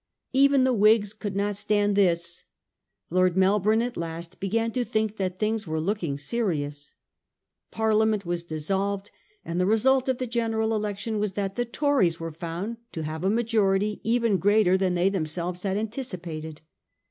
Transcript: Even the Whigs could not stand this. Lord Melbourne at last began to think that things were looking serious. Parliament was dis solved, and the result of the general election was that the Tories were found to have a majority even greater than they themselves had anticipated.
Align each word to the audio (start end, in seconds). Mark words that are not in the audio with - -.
Even 0.33 0.63
the 0.63 0.73
Whigs 0.73 1.13
could 1.13 1.35
not 1.35 1.55
stand 1.55 1.95
this. 1.95 2.43
Lord 3.11 3.37
Melbourne 3.37 3.83
at 3.83 3.95
last 3.95 4.39
began 4.39 4.71
to 4.71 4.83
think 4.83 5.17
that 5.17 5.37
things 5.37 5.67
were 5.67 5.79
looking 5.79 6.17
serious. 6.17 6.95
Parliament 7.69 8.25
was 8.25 8.43
dis 8.43 8.65
solved, 8.65 9.11
and 9.45 9.61
the 9.61 9.67
result 9.67 10.09
of 10.09 10.17
the 10.17 10.25
general 10.25 10.75
election 10.75 11.19
was 11.19 11.33
that 11.33 11.55
the 11.55 11.65
Tories 11.65 12.19
were 12.19 12.31
found 12.31 12.77
to 12.93 13.03
have 13.03 13.23
a 13.23 13.29
majority 13.29 14.01
even 14.03 14.37
greater 14.37 14.75
than 14.75 14.95
they 14.95 15.09
themselves 15.09 15.61
had 15.61 15.77
anticipated. 15.77 16.61